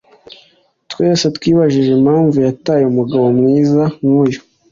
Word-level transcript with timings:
Twese 0.91 1.25
twibajije 1.37 1.89
impamvu 1.99 2.37
yataye 2.47 2.83
umugabo 2.87 3.25
mwiza 3.37 3.83
nkuyu. 4.01 4.39